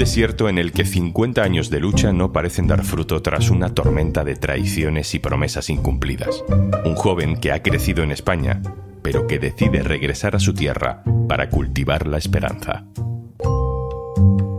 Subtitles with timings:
[0.00, 4.24] desierto en el que 50 años de lucha no parecen dar fruto tras una tormenta
[4.24, 6.42] de traiciones y promesas incumplidas.
[6.86, 8.62] Un joven que ha crecido en España,
[9.02, 12.86] pero que decide regresar a su tierra para cultivar la esperanza.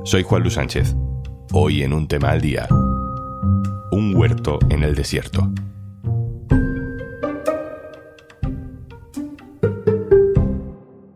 [0.03, 0.95] Soy Juan Luis Sánchez.
[1.53, 2.67] Hoy en un tema al día.
[3.91, 5.51] Un huerto en el desierto.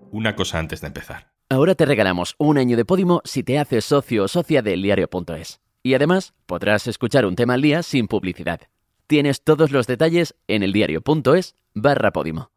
[0.10, 1.35] Una cosa antes de empezar.
[1.48, 5.60] Ahora te regalamos un año de Podimo si te haces socio o socia del diario.es.
[5.84, 8.62] Y además podrás escuchar un tema al día sin publicidad.
[9.06, 12.50] Tienes todos los detalles en el diario.es barra Podimo.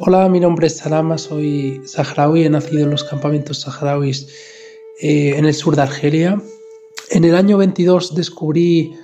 [0.00, 4.28] Hola, mi nombre es Salama, soy saharaui, he nacido en los campamentos saharauis
[5.00, 6.42] eh, en el sur de Argelia.
[7.10, 8.94] En el año 22 descubrí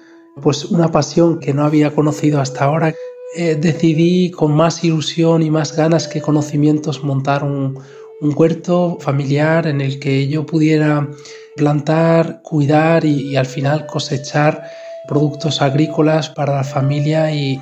[0.42, 2.94] pues una pasión que no había conocido hasta ahora,
[3.38, 7.78] eh, decidí con más ilusión y más ganas que conocimientos montar un,
[8.18, 11.06] huerto familiar en el que yo pudiera
[11.54, 14.62] plantar, cuidar y, al final cosechar
[15.06, 17.60] productos agrícolas para la familia y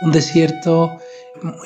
[0.00, 0.98] un desierto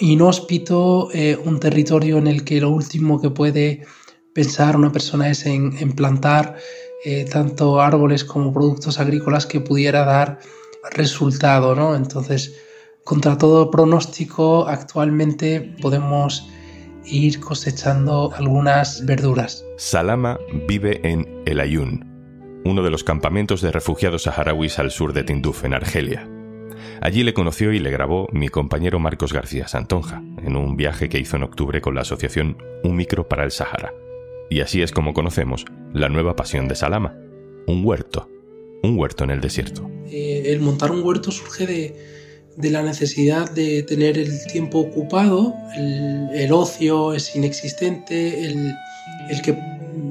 [0.00, 3.86] inhóspito, eh, un territorio en el que lo último que puede
[4.34, 6.56] pensar una persona es en, plantar
[7.06, 10.38] eh, tanto árboles como productos agrícolas que pudiera dar
[10.92, 11.96] resultado, ¿no?
[11.96, 12.52] Entonces,
[13.08, 16.46] contra todo pronóstico, actualmente podemos
[17.06, 19.64] ir cosechando algunas verduras.
[19.78, 22.04] Salama vive en El Ayun,
[22.66, 26.28] uno de los campamentos de refugiados saharauis al sur de Tinduf, en Argelia.
[27.00, 31.18] Allí le conoció y le grabó mi compañero Marcos García Santonja, en un viaje que
[31.18, 33.94] hizo en octubre con la asociación Un Micro para el Sahara.
[34.50, 35.64] Y así es como conocemos
[35.94, 37.16] la nueva pasión de Salama,
[37.66, 38.28] un huerto,
[38.82, 39.90] un huerto en el desierto.
[40.10, 42.18] Eh, el montar un huerto surge de,
[42.58, 48.74] de la necesidad de tener el tiempo ocupado, el, ocio es inexistente, el,
[49.42, 49.56] que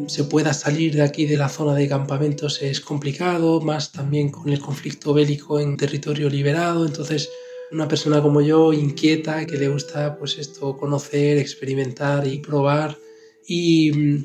[0.07, 4.47] se pueda salir de aquí de la zona de campamentos es complicado, más también con
[4.47, 7.29] el conflicto bélico en territorio liberado, entonces
[7.69, 12.97] una persona como yo inquieta, que le gusta pues esto conocer, experimentar y probar
[13.45, 14.23] y mm,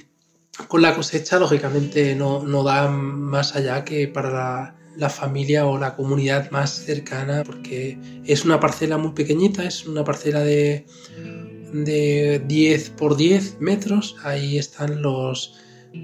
[0.69, 5.79] con la cosecha lógicamente no, no da más allá que para la la familia o
[5.79, 10.87] la comunidad más cercana porque es una parcela muy pequeñita, es una parcela de,
[11.73, 15.59] de 10 por 10 metros, ahí están los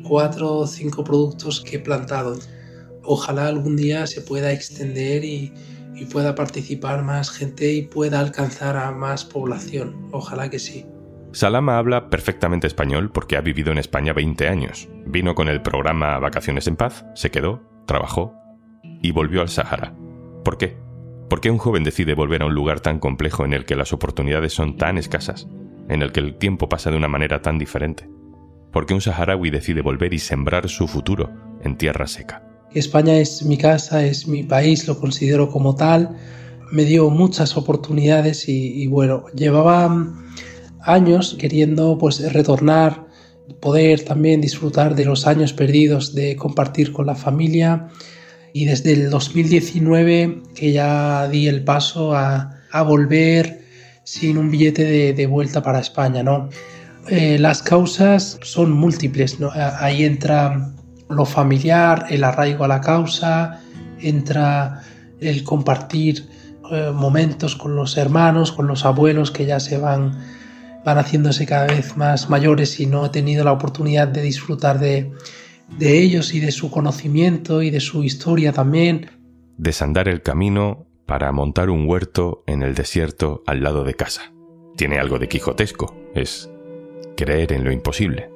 [0.04, 2.38] 4 o 5 productos que he plantado.
[3.03, 5.53] Ojalá algún día se pueda extender y,
[5.94, 10.09] y pueda participar más gente y pueda alcanzar a más población.
[10.12, 10.84] Ojalá que sí.
[11.32, 14.88] Salama habla perfectamente español porque ha vivido en España 20 años.
[15.06, 18.38] Vino con el programa Vacaciones en Paz, se quedó, trabajó
[19.03, 19.94] y volvió al Sahara.
[20.44, 20.76] ¿Por qué?
[21.28, 23.92] ¿Por qué un joven decide volver a un lugar tan complejo en el que las
[23.92, 25.47] oportunidades son tan escasas,
[25.88, 28.09] en el que el tiempo pasa de una manera tan diferente?
[28.72, 31.31] ¿Por qué un saharaui decide volver y sembrar su futuro
[31.62, 32.42] en tierra seca?
[32.75, 36.16] España es mi casa, es mi país, lo considero como tal.
[36.70, 40.15] Me dio muchas oportunidades y, bueno, llevaba
[40.80, 43.06] años queriendo pues retornar,
[43.60, 47.88] poder también disfrutar de los años perdidos de compartir con la familia
[48.59, 53.63] y desde el 2019 que ya di el paso a, volver
[54.03, 56.49] sin un billete de, vuelta para España, ¿no?
[57.09, 59.51] Eh, las causas son múltiples, ¿no?
[59.55, 60.73] Ahí entra
[61.09, 63.61] lo familiar, el arraigo a la causa,
[64.01, 64.83] entra
[65.21, 66.29] el compartir
[66.73, 70.19] eh, momentos con los hermanos, con los abuelos que ya se van,
[70.85, 75.13] van haciéndose cada vez más mayores y no he tenido la oportunidad de disfrutar de,
[75.77, 79.11] de ellos y de su conocimiento y de su historia también.
[79.56, 84.33] Desandar el camino para montar un huerto en el desierto al lado de casa.
[84.77, 86.51] Tiene algo de quijotesco, es
[87.17, 88.31] creer en lo imposible.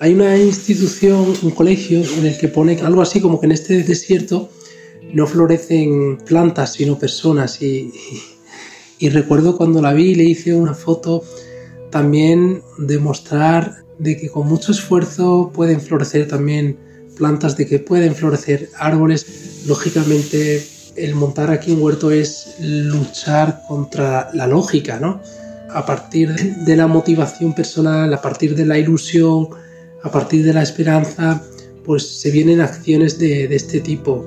[0.00, 3.82] Hay una institución, un colegio, en el que pone algo así como que en este
[3.82, 4.50] desierto
[5.12, 7.62] no florecen plantas, sino personas.
[7.62, 7.92] Y,
[8.98, 11.22] y, recuerdo cuando la vi, le hice una foto
[11.90, 16.78] también de mostrar de que con mucho esfuerzo pueden florecer también
[17.16, 19.62] plantas, de que pueden florecer árboles.
[19.66, 25.20] Lógicamente, el montar aquí un huerto es luchar contra la lógica, ¿no?
[25.70, 29.48] A partir de la motivación personal, a partir de la ilusión,
[30.02, 31.42] a partir de la esperanza,
[31.84, 34.24] pues se vienen acciones de, de este tipo.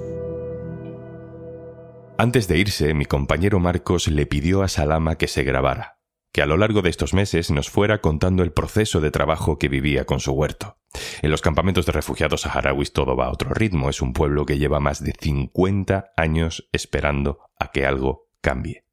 [2.18, 5.97] Antes de irse, mi compañero Marcos le pidió a Salama que se grabara
[6.38, 9.70] que a lo largo de estos meses nos fuera contando el proceso de trabajo que
[9.70, 10.78] vivía con su huerto.
[11.24, 14.60] En los campamentos de refugiados saharauis todo va a otro ritmo, es un pueblo que
[14.60, 18.84] lleva más de 50 años esperando a que algo cambie.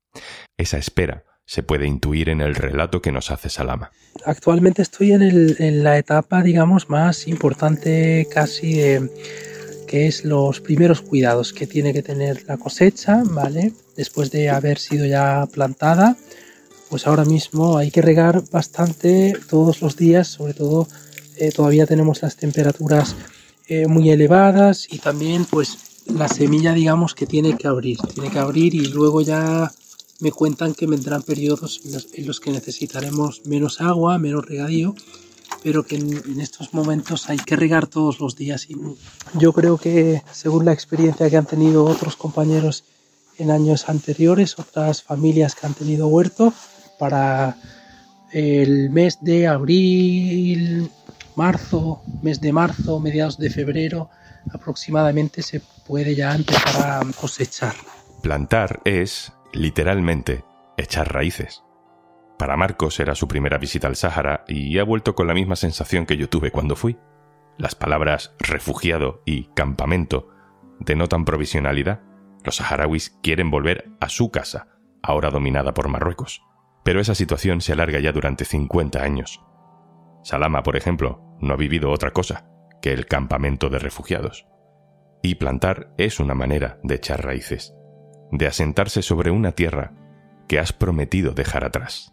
[0.56, 3.92] Esa espera se puede intuir en el relato que nos hace Salama.
[4.24, 8.80] Actualmente estoy en, la etapa, digamos, más importante casi
[9.86, 13.72] que es los primeros cuidados que tiene que tener la cosecha, ¿vale?
[13.98, 16.16] Después de haber sido ya plantada,
[16.88, 20.88] pues ahora mismo hay que regar bastante todos los días, sobre todo
[21.36, 23.16] eh, todavía tenemos las temperaturas
[23.66, 28.38] eh, muy elevadas y también pues la semilla digamos que tiene que abrir, tiene que
[28.38, 29.72] abrir y luego ya
[30.20, 34.94] me cuentan que vendrán periodos en los, que necesitaremos menos agua, menos regadío,
[35.62, 38.70] pero que en, estos momentos hay que regar todos los días.
[38.70, 38.76] Y
[39.34, 42.84] yo creo que según la experiencia que han tenido otros compañeros
[43.38, 46.52] en años anteriores, otras familias que han tenido huerto,
[46.98, 47.56] para
[48.32, 50.90] el mes de abril,
[51.36, 54.10] marzo, mes de marzo, mediados de febrero,
[54.52, 57.74] aproximadamente se puede ya empezar a cosechar.
[58.22, 60.44] Plantar es literalmente,
[60.76, 61.62] echar raíces.
[62.38, 66.04] Para Marcos era su primera visita al Sáhara y ha vuelto con la misma sensación
[66.04, 66.98] que yo tuve cuando fui.
[67.56, 70.28] Las palabras refugiado y campamento
[70.80, 72.00] denotan provisionalidad.
[72.42, 74.66] Los saharauis quieren volver a su casa,
[75.02, 76.42] ahora dominada por Marruecos.
[76.84, 79.40] Pero esa situación se alarga ya durante 50 años.
[80.22, 82.46] Salama, por ejemplo, no ha vivido otra cosa
[82.80, 84.46] que el campamento de refugiados.
[85.22, 87.74] Y plantar es una manera de echar raíces
[88.30, 89.92] de asentarse sobre una tierra
[90.48, 92.12] que has prometido dejar atrás.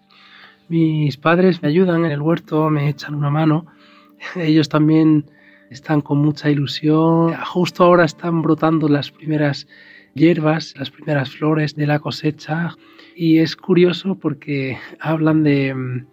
[0.70, 3.66] Mis padres me ayudan en el huerto, me echan una mano.
[4.36, 5.30] Ellos también
[5.70, 7.34] están con mucha ilusión.
[7.46, 9.68] Justo ahora están brotando las primeras
[10.13, 12.75] hierbas, las primeras flores de la cosecha.
[13.16, 16.06] Y es curioso porque hablan de,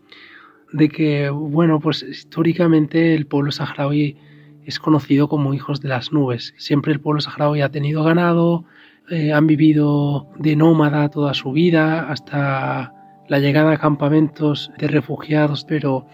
[0.72, 4.16] de que, bueno, pues históricamente el pueblo saharaui
[4.64, 6.54] es conocido como hijos de las nubes.
[6.58, 8.64] Siempre el pueblo saharaui ha tenido ganado,
[9.10, 12.92] eh, han vivido de nómada toda su vida hasta
[13.28, 16.06] la llegada a campamentos de refugiados, pero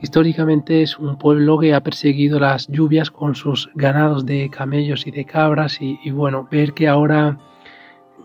[0.00, 5.10] históricamente es un pueblo que ha perseguido las lluvias con sus ganados de camellos y
[5.10, 7.38] de cabras y, bueno, ver que ahora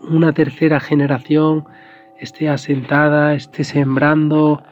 [0.08, 1.64] una tercera generación
[2.18, 4.62] esté asentada, esté sembrando,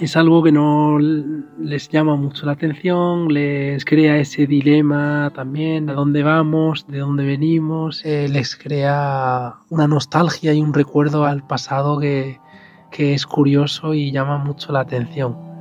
[0.00, 5.94] es algo que no les llama mucho la atención, les crea ese dilema también, a
[5.94, 11.98] dónde vamos, de dónde venimos, eh, les crea una nostalgia y un recuerdo al pasado
[11.98, 12.40] que,
[12.90, 15.55] que es curioso y llama mucho la atención.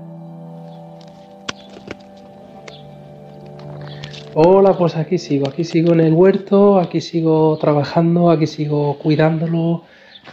[4.38, 9.84] Hola, pues aquí sigo, aquí sigo en el huerto, aquí sigo trabajando, aquí sigo cuidándolo,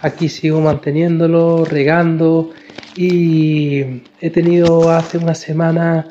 [0.01, 2.51] aquí sigo manteniéndolo, regando.
[2.97, 6.09] Y he tenido hace una semana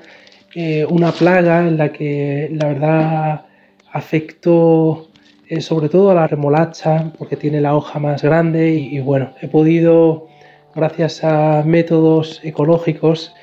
[0.56, 3.46] eh, una plaga en la que la verdad
[3.92, 5.10] afectó
[5.50, 9.50] eh, sobre todo a la remolacha porque tiene la hoja más grande y, bueno, he
[9.50, 10.28] podido,
[10.74, 13.34] gracias a métodos ecológicos,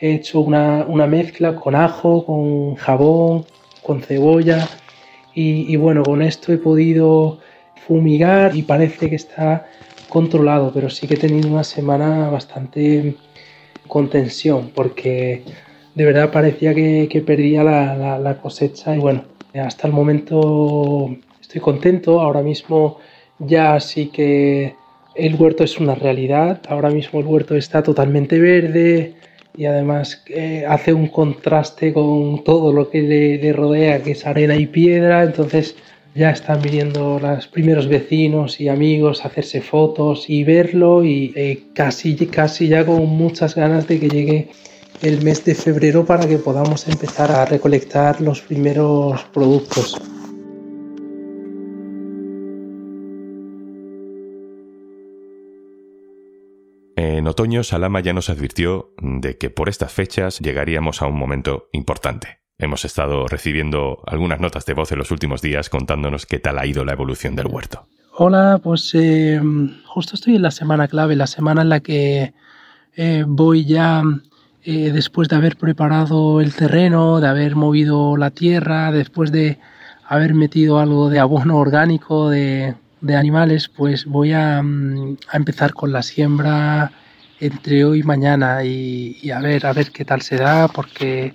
[0.00, 3.46] he hecho una, mezcla con ajo, con jabón,
[3.86, 4.68] con cebolla
[5.32, 7.38] y, bueno, con esto he podido
[7.86, 9.66] fumigar y parece que está
[10.08, 13.14] controlado, pero sí que he tenido una semana bastante
[13.86, 15.42] con tensión, porque
[15.94, 19.24] de verdad parecía que, perdía la, cosecha y bueno,
[19.54, 22.98] hasta el momento estoy contento, ahora mismo
[23.38, 24.74] ya sí que
[25.14, 29.16] el huerto es una realidad, ahora mismo el huerto está totalmente verde
[29.56, 34.56] y además eh, hace un contraste con todo lo que le, rodea, que es arena
[34.56, 35.76] y piedra, entonces
[36.14, 41.64] ya están viniendo los primeros vecinos y amigos a hacerse fotos y verlo y eh,
[41.74, 44.48] casi, casi ya con muchas ganas de que llegue
[45.02, 50.00] el mes de febrero para que podamos empezar a recolectar los primeros productos.
[56.96, 61.68] En otoño, Salama ya nos advirtió de que por estas fechas llegaríamos a un momento
[61.72, 62.38] importante.
[62.58, 66.64] Hemos estado recibiendo algunas notas de voz en los últimos días contándonos qué tal ha
[66.64, 67.86] ido la evolución del huerto.
[68.14, 69.38] Hola, pues eh,
[69.84, 72.32] justo estoy en la semana clave, la semana en la que
[72.96, 74.02] eh, voy ya
[74.64, 79.58] eh, después de haber preparado el terreno, de haber movido la tierra, después de
[80.08, 82.74] haber metido algo de abono orgánico de,
[83.16, 86.92] animales, pues voy a, mm, a, empezar con la siembra
[87.40, 91.34] entre hoy y mañana y, y a ver, a ver qué tal se da, porque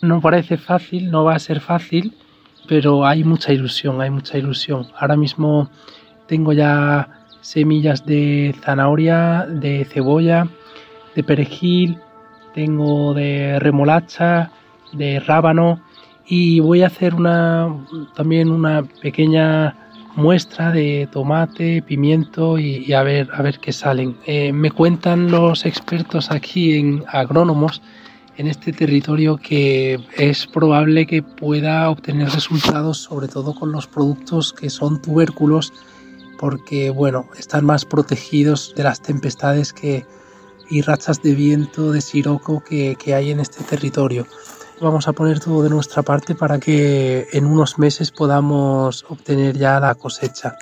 [0.00, 2.14] no parece fácil, no va a ser fácil,
[2.68, 4.88] pero hay mucha ilusión, hay mucha ilusión.
[4.98, 5.70] Ahora mismo
[6.26, 7.08] tengo ya
[7.40, 10.48] semillas de zanahoria, de cebolla,
[11.14, 11.98] de perejil,
[12.54, 14.50] tengo de remolacha,
[14.92, 15.82] de rábano
[16.26, 17.68] y voy a hacer una
[18.14, 19.76] también una pequeña
[20.14, 24.16] muestra de tomate, pimiento y, a ver a ver qué salen.
[24.26, 27.82] Eh, me cuentan los expertos aquí en agrónomos
[28.36, 34.52] en este territorio que es probable que pueda obtener resultados sobre todo con los productos
[34.52, 35.72] que son tubérculos
[36.38, 40.06] porque bueno están más protegidos de las tempestades que,
[40.70, 44.26] y rachas de viento de siroco que, que hay en este territorio.
[44.82, 49.78] Vamos a poner todo de nuestra parte para que en unos meses podamos obtener ya
[49.78, 50.56] la cosecha.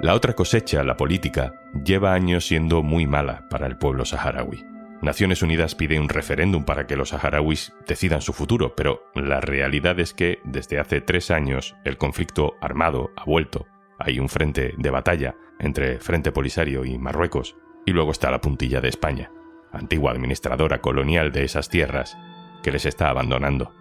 [0.00, 1.52] La otra cosecha, la política,
[1.84, 4.64] lleva años siendo muy mala para el pueblo saharaui.
[5.02, 10.00] Naciones Unidas pide un referéndum para que los saharauis decidan su futuro, pero la realidad
[10.00, 13.66] es que desde hace tres años el conflicto armado ha vuelto.
[13.98, 18.80] Hay un frente de batalla entre Frente Polisario y Marruecos, y luego está la puntilla
[18.80, 19.30] de España
[19.78, 22.16] antigua administradora colonial de esas tierras,
[22.62, 23.72] que les está abandonando.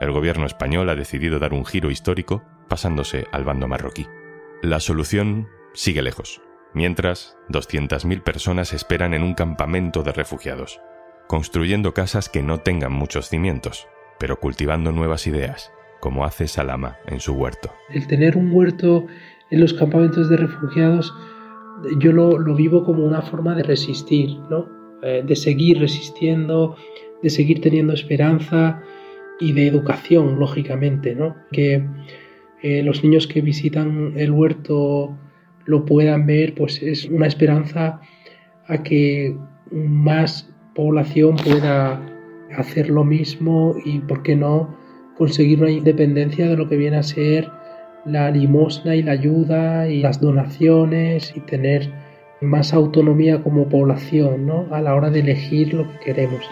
[0.00, 4.06] El gobierno español ha decidido dar un giro histórico pasándose al bando marroquí.
[4.62, 6.40] La solución sigue lejos.
[6.74, 10.80] Mientras, 200.000 personas esperan en un campamento de refugiados,
[11.28, 13.86] construyendo casas que no tengan muchos cimientos,
[14.18, 15.70] pero cultivando nuevas ideas,
[16.00, 17.72] como hace Salama en su huerto.
[17.90, 19.06] El tener un huerto
[19.50, 21.14] en los campamentos de refugiados,
[21.98, 24.81] yo lo, lo vivo como una forma de resistir, ¿no?
[25.04, 26.76] Eh, de seguir resistiendo,
[27.24, 28.80] de seguir teniendo esperanza
[29.40, 31.34] y de educación, lógicamente, ¿no?
[31.50, 31.84] Que
[32.62, 35.18] eh, los niños que visitan el huerto
[35.64, 38.00] lo puedan ver, pues es una esperanza
[38.68, 39.36] a que
[39.72, 42.00] más población pueda
[42.56, 44.76] hacer lo mismo y, ¿por qué no?,
[45.16, 47.50] conseguir una independencia de lo que viene a ser
[48.04, 51.90] la limosna y la ayuda y las donaciones y tener
[52.42, 54.66] más autonomía como población ¿no?
[54.72, 56.44] a la hora de elegir lo que queremos.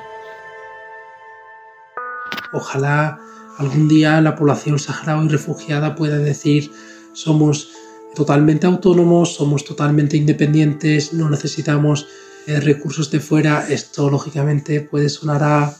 [2.52, 3.18] Ojalá
[3.58, 6.70] algún día la población saharaui refugiada pueda decir
[7.12, 7.70] somos
[8.14, 12.06] totalmente autónomos, somos totalmente independientes, no necesitamos
[12.46, 13.66] eh, recursos de fuera.
[13.68, 15.76] Esto lógicamente puede sonar a,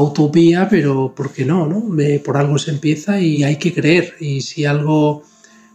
[0.00, 1.66] utopía, pero ¿por qué no?
[1.66, 1.84] no?
[2.24, 4.14] por algo se empieza y hay que creer.
[4.20, 5.22] Y si algo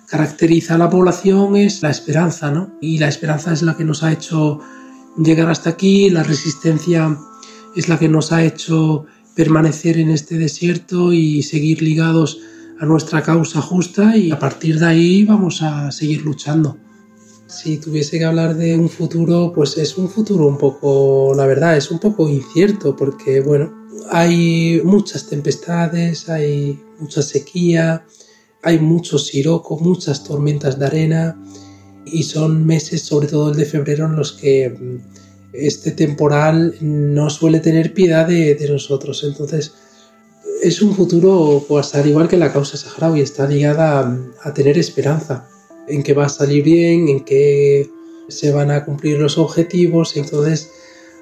[0.07, 2.71] caracteriza a la población es la esperanza, ¿no?
[2.81, 4.59] Y la esperanza es la que nos ha hecho
[5.17, 7.17] llegar hasta aquí, la resistencia
[7.75, 12.39] es la que nos ha hecho permanecer en este desierto y seguir ligados
[12.79, 16.77] a nuestra causa justa y a partir de ahí vamos a seguir luchando.
[17.47, 21.77] Si tuviese que hablar de un futuro, pues es un futuro un poco, la verdad,
[21.77, 23.73] es un poco incierto porque, bueno,
[24.11, 28.05] hay muchas tempestades, hay mucha sequía,
[28.67, 31.41] hay muchos sirocos, muchas tormentas de arena
[32.05, 34.97] y son meses, sobre todo el de febrero, en los que mm,
[35.53, 39.23] este temporal no suele tener piedad de, nosotros.
[39.23, 39.73] Entonces,
[40.61, 44.77] es un futuro, pues al igual que la causa saharaui, está ligada a, a, tener
[44.77, 45.47] esperanza
[45.87, 47.89] en que va a salir bien, en que
[48.27, 50.17] se van a cumplir los objetivos.
[50.17, 50.71] Entonces,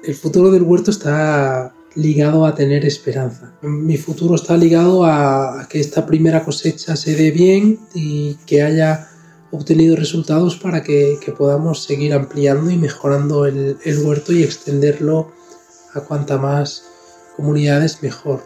[0.02, 3.52] el futuro del huerto está ligado a tener esperanza.
[3.62, 9.08] Mi futuro está ligado a, que esta primera cosecha se dé bien y que haya
[9.50, 15.32] obtenido resultados para que, podamos seguir ampliando y mejorando el, huerto y extenderlo
[15.94, 16.84] a cuanta más
[17.36, 18.42] comunidades mejor.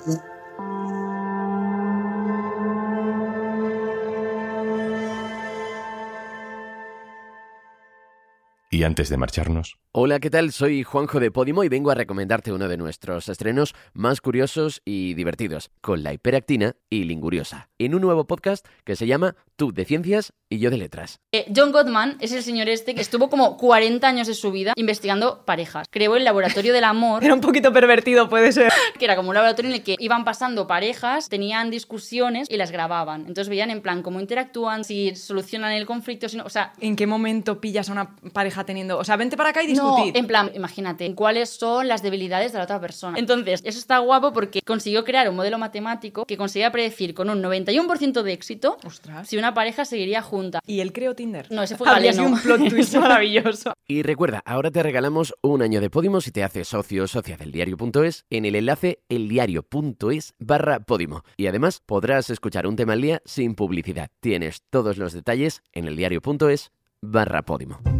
[8.85, 9.79] Antes de marcharnos.
[9.93, 10.53] Hola, ¿qué tal?
[10.53, 15.15] Soy Juanjo de Podimo y vengo a recomendarte uno de nuestros estrenos más curiosos y
[15.15, 19.85] divertidos, con la hiperactina y linguriosa, en un nuevo podcast que se llama Tú de
[19.85, 21.21] Ciencias y yo de Letras.
[21.31, 24.73] Eh, John Gottman es el señor este que estuvo como 40 años de su vida
[24.75, 25.87] investigando parejas.
[25.91, 27.23] Creó el Laboratorio del Amor.
[27.31, 28.73] Era un poquito pervertido, puede ser.
[28.99, 32.73] Que era como un laboratorio en el que iban pasando parejas, tenían discusiones y las
[32.73, 33.21] grababan.
[33.21, 36.73] Entonces veían en plan cómo interactúan, si solucionan el conflicto, si no, o sea...
[36.81, 38.99] ¿En qué momento pillas a una pareja teniendo...
[38.99, 42.59] O sea, vente para acá y no, en plan, imagínate, cuáles son las debilidades de
[42.59, 43.17] la otra persona.
[43.19, 47.41] Entonces, eso está guapo porque consiguió crear un modelo matemático que conseguía predecir con un
[47.41, 48.79] 91% de éxito
[49.25, 50.40] si una pareja seguiría junta.
[50.67, 51.47] ¿Y él creó Tinder?
[51.51, 53.73] No, ese fue Habría sido un plot twist maravilloso.
[53.87, 57.37] Y recuerda, ahora te regalamos un año de Podimo si te haces socio o socia
[57.37, 61.23] del diario.es en el enlace eldiario.es barra Podimo.
[61.37, 64.11] Y además podrás escuchar un tema al día sin publicidad.
[64.21, 68.00] Tienes todos los detalles en eldiario.es barra Podimo.